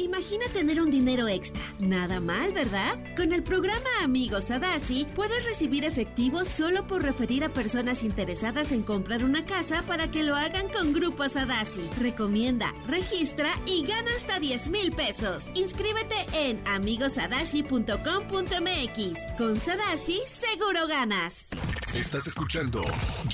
[0.00, 1.60] Imagina tener un dinero extra.
[1.78, 2.98] Nada mal, ¿verdad?
[3.16, 8.82] Con el programa Amigos Sadasi puedes recibir efectivo solo por referir a personas interesadas en
[8.82, 11.86] comprar una casa para que lo hagan con Grupo Sadasi.
[11.98, 15.50] Recomienda, registra y gana hasta 10 mil pesos.
[15.54, 19.36] Inscríbete en amigosadasi.com.mx.
[19.36, 21.50] Con Sadasi seguro ganas.
[21.94, 22.82] Estás escuchando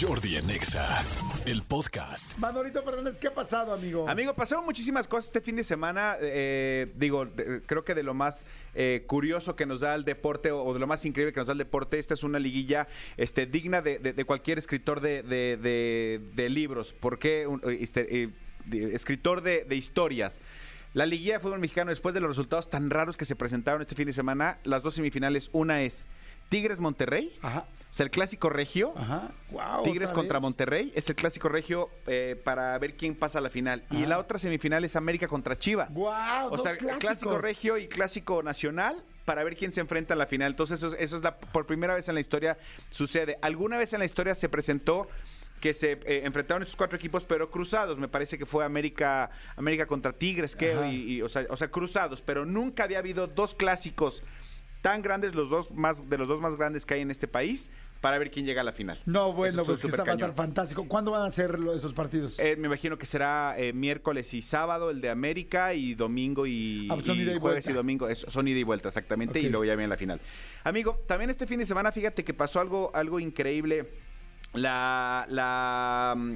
[0.00, 1.02] Jordi Anexa,
[1.44, 2.36] el podcast.
[2.38, 4.08] Manolito Fernández, ¿qué ha pasado, amigo?
[4.08, 6.16] Amigo, pasaron muchísimas cosas este fin de semana.
[6.20, 10.50] eh, digo, de- creo que de lo más eh, curioso que nos da el deporte
[10.52, 12.88] o, o de lo más increíble que nos da el deporte, esta es una liguilla
[13.18, 16.94] este, digna de, de- de cualquier escritor de, de- de- de libros.
[16.94, 17.46] ¿Por qué?
[17.46, 18.30] Un- este, eh,
[18.64, 20.40] de- escritor de, de historias.
[20.94, 23.94] La liguilla de fútbol mexicano, después de los resultados tan raros que se presentaron este
[23.94, 26.06] fin de semana, las dos semifinales, una es
[26.48, 28.92] Tigres Monterrey, Ajá, o sea, el clásico regio.
[28.96, 29.30] ajá.
[29.50, 30.42] Wow, Tigres contra vez.
[30.42, 33.84] Monterrey es el clásico regio eh, para ver quién pasa a la final.
[33.90, 35.94] Y la otra semifinal es América contra Chivas.
[35.94, 36.98] Guau, o dos sea, clásicos.
[37.00, 40.50] clásico regio y clásico nacional para ver quién se enfrenta a la final.
[40.52, 42.58] Entonces, eso, eso es la por primera vez en la historia
[42.90, 43.38] sucede.
[43.40, 45.08] Alguna vez en la historia se presentó
[45.60, 47.96] que se eh, enfrentaron estos cuatro equipos, pero cruzados.
[47.98, 51.68] Me parece que fue América, América contra Tigres, que, y, y, o, sea, o sea,
[51.70, 54.22] cruzados, pero nunca había habido dos clásicos
[54.86, 57.72] tan grandes, los dos más, de los dos más grandes que hay en este país,
[58.00, 59.00] para ver quién llega a la final.
[59.04, 60.86] No, bueno, pues que está, va a estar fantástico.
[60.86, 62.38] ¿Cuándo van a ser esos partidos?
[62.38, 66.86] Eh, me imagino que será eh, miércoles y sábado el de América y domingo y,
[66.88, 67.70] Ah, son y ida y jueves vuelta.
[67.70, 68.08] y domingo.
[68.08, 69.40] Es- son ida y vuelta, exactamente.
[69.40, 70.20] Y luego ya viene la final.
[70.62, 73.88] Amigo, también este fin de semana, fíjate que pasó algo, algo increíble.
[74.54, 76.32] La, la, mm,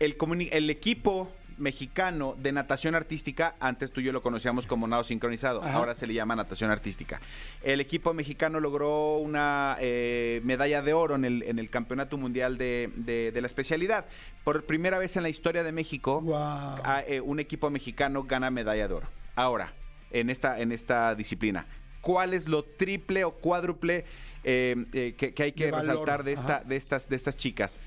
[0.00, 0.16] el,
[0.50, 5.62] el equipo mexicano de natación artística, antes tú y yo lo conocíamos como nado sincronizado,
[5.62, 5.74] Ajá.
[5.74, 7.20] ahora se le llama natación artística.
[7.62, 12.58] El equipo mexicano logró una eh, medalla de oro en el, en el Campeonato Mundial
[12.58, 14.06] de, de- de la especialidad.
[14.44, 16.80] Por primera vez en la historia de México, Guau.
[16.84, 19.08] a- eh, un equipo mexicano gana medalla de oro.
[19.36, 19.72] Ahora,
[20.10, 21.66] en esta, en esta disciplina.
[22.00, 24.04] ¿Cuál es lo triple o cuádruple
[24.44, 27.80] eh, que, que hay que De resaltar de, esta, de, estas, de estas chicas?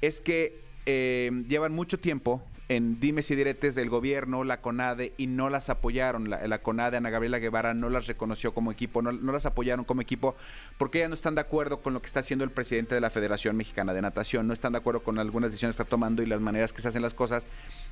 [0.00, 5.50] Es que llevan mucho tiempo en dimes y diretes del gobierno, la CONADE, y no
[5.50, 6.30] las apoyaron.
[6.30, 9.84] La, la CONADE, Ana Gabriela Guevara, no las reconoció como equipo, no, no las apoyaron
[9.84, 10.34] como equipo,
[10.78, 13.10] porque ellas no están de acuerdo con lo que está haciendo el presidente de la
[13.10, 16.26] Federación Mexicana de Natación, no están de acuerdo con algunas decisiones que está tomando y
[16.26, 17.46] las maneras que se hacen las cosas,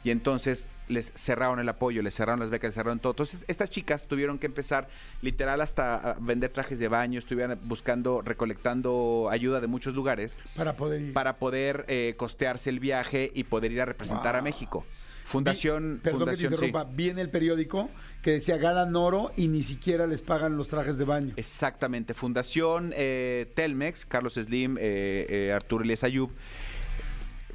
[0.05, 3.12] y entonces les cerraron el apoyo, les cerraron las becas, les cerraron todo.
[3.12, 4.88] Entonces, estas chicas tuvieron que empezar
[5.21, 10.77] literal hasta a vender trajes de baño, estuvieron buscando, recolectando ayuda de muchos lugares Para
[10.77, 11.12] poder ir.
[11.12, 14.53] para poder eh, costearse el viaje y poder ir a representar a Wow.
[14.62, 14.87] México.
[15.25, 16.67] Fundación, Vi- perdón Fundación, que te sí.
[16.67, 16.93] interrumpa.
[16.95, 17.89] Vi en el periódico
[18.23, 21.33] que decía ganan oro y ni siquiera les pagan los trajes de baño.
[21.37, 26.31] Exactamente, Fundación eh, Telmex, Carlos Slim, eh, eh, Arturo Elias Ayub,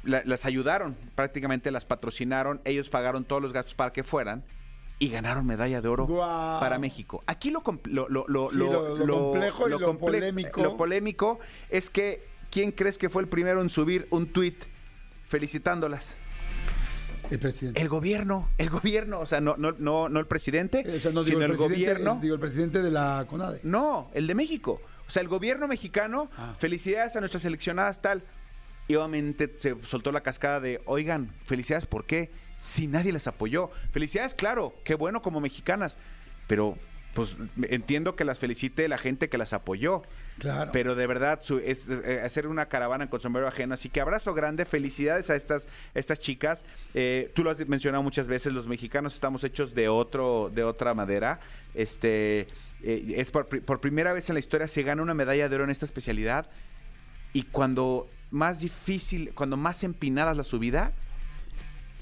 [0.02, 4.44] la- las ayudaron, prácticamente las patrocinaron, ellos pagaron todos los gastos para que fueran
[4.98, 6.06] y ganaron medalla de oro
[6.60, 7.22] para México.
[7.26, 10.62] Aquí lo, lo, lo, lo, Sí, lo- lo complejo y lo comple- polémico.
[10.62, 11.38] Lo polémico
[11.70, 14.56] es que, ¿quién crees que fue el primero en subir un tuit
[15.28, 16.16] felicitándolas?
[17.30, 17.80] El presidente.
[17.80, 21.24] El gobierno, el gobierno, o sea, no, no, no, no el presidente, O sea, no
[21.24, 22.14] digo sino el, gobierno.
[22.14, 23.60] el- digo el presidente de la CONADE.
[23.62, 24.80] No, el de México.
[25.06, 26.54] O sea, el gobierno mexicano, Ah.
[26.58, 28.22] felicidades a nuestras seleccionadas tal.
[28.88, 32.30] Y obviamente se soltó la cascada de, oigan, felicidades, ¿por qué?
[32.56, 33.70] Si nadie les apoyó.
[33.92, 35.98] Felicidades, claro, qué bueno como mexicanas.
[36.46, 36.76] Pero,
[37.14, 40.02] pues, entiendo que las felicite la gente que las apoyó.
[40.38, 40.70] Claro.
[40.72, 43.74] Pero de verdad, su- es eh, hacer una caravana con sombrero ajeno.
[43.74, 46.64] Así que abrazo grande, felicidades a estas, estas chicas.
[46.94, 50.94] Eh, tú lo has mencionado muchas veces, los mexicanos estamos hechos de otro, de otra
[50.94, 51.40] madera.
[51.74, 52.46] Este
[52.84, 55.64] eh, es por, por primera vez en la historia se gana una medalla de oro
[55.64, 56.48] en esta especialidad.
[57.32, 60.92] Y cuando más difícil, cuando más empinada es la subida,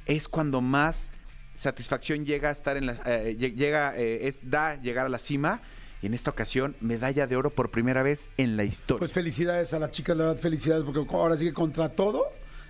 [0.05, 1.11] es cuando más
[1.56, 5.19] satisfacción llega a estar en la, eh, lle- llega, eh, es da llegar a la
[5.19, 5.61] cima.
[6.03, 8.99] Y en esta ocasión, medalla de oro por primera vez en la historia.
[8.99, 12.27] Pues felicidades a las chicas, la verdad, felicidades, porque ahora sí que contra todo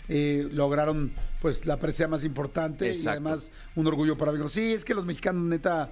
[0.08, 4.48] eh, lograron pues la presea más importante y además un orgullo para México.
[4.48, 5.90] Sí, es que los mexicanos neta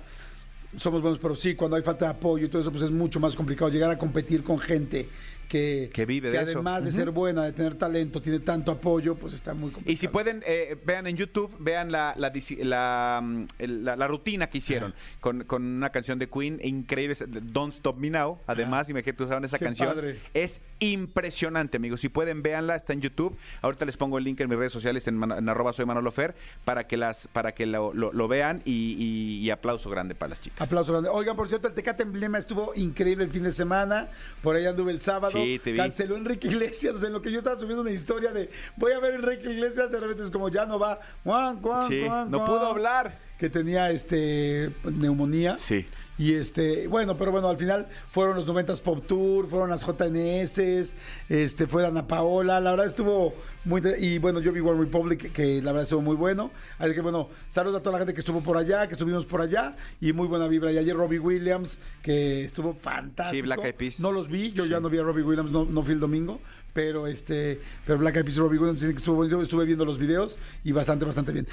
[0.76, 3.18] somos buenos, pero sí, cuando hay falta de apoyo y todo eso, pues es mucho
[3.18, 5.08] más complicado llegar a competir con gente
[5.48, 6.52] que, Que vive de eso.
[6.58, 9.92] además de ser buena, de tener talento, tiene tanto apoyo, pues está muy complicado.
[9.92, 14.94] Y si pueden, eh, vean en YouTube, vean la, la, mm, la- rutina que hicieron
[15.20, 18.38] con, con una canción de Queen increíble, Don't Stop Me Now.
[18.46, 19.88] Además, imagínate, usaron esa Qué canción.
[19.88, 20.20] padre.
[20.34, 22.00] Es impresionante, amigos.
[22.00, 23.36] Si pueden, véanla, está en YouTube.
[23.62, 26.86] Ahorita les pongo el link en mis redes sociales, en, arroba soy Manolo Fer, para
[26.86, 30.40] que, las, para que lo, lo- lo vean y, y- y aplauso grande para las
[30.40, 30.60] chicas.
[30.66, 31.08] Aplauso grande.
[31.10, 34.08] Oigan, por cierto, el Tecate Emblema estuvo increíble el fin de semana.
[34.42, 35.33] Por ahí anduve el sábado.
[35.42, 35.78] Sí, te vi.
[35.78, 36.94] Canceló Enrique Iglesias.
[36.94, 39.50] O sea, en lo que yo estaba subiendo una historia de voy a ver Enrique
[39.50, 41.00] Iglesias, de repente es como ya no va.
[41.24, 43.18] Juan, Juan, Sí, Juan, no pudo hablar.
[43.44, 45.58] Que tenía este neumonía.
[45.58, 45.84] Sí.
[46.16, 50.94] Y este, bueno, pero bueno, al final fueron los 90s Pop Tour, fueron las JNS,
[51.28, 53.34] este, fue Ana Paola, la verdad estuvo
[53.66, 56.52] muy y bueno, yo vi One Republic que la verdad estuvo muy bueno.
[56.78, 59.42] Así que bueno, saludos a toda la gente que estuvo por allá, que estuvimos por
[59.42, 60.72] allá y muy buena vibra.
[60.72, 63.34] Y ayer Robbie Williams, que estuvo fantástico.
[63.34, 64.00] Sí, Black Eyed Peas.
[64.00, 66.40] No los vi, yo ya no vi a Robbie Williams, no, no fui el domingo,
[66.74, 70.36] pero este, pero Black Eyed Peas Robbie Williams dicen estuvo buenísimo, estuve viendo los videos
[70.64, 71.48] y bastante, bastante bien.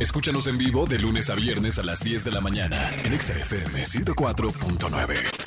[0.00, 3.38] Escúchanos en vivo de lunes a viernes a las 10 de la mañana en Exa
[3.38, 5.43] FM 104.9.